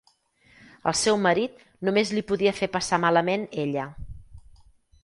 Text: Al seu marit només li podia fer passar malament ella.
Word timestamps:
Al 0.91 0.95
seu 1.01 1.19
marit 1.25 1.61
només 1.89 2.15
li 2.17 2.25
podia 2.33 2.55
fer 2.63 2.71
passar 2.79 3.01
malament 3.07 3.47
ella. 3.67 3.89